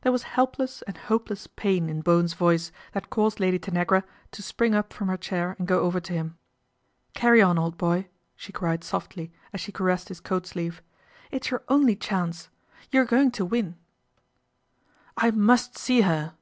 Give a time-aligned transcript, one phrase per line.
[0.00, 4.74] There was helpless and hopeless pain in Bowen's voice that caused Lady Tanagra to spring
[4.74, 6.36] up from her chair and go over to him."
[7.14, 10.82] Carry on, old boy," she cried softly, as she caressed his coat sleeve."
[11.30, 12.48] It's your only chance.
[12.90, 13.76] You're going to win.""
[15.16, 16.32] I must see her